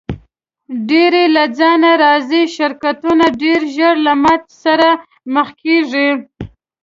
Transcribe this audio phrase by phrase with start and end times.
[0.87, 4.89] ډېری له ځانه راضي شرکتونه ډېر ژر له ماتې سره
[5.33, 6.09] مخ کیږي.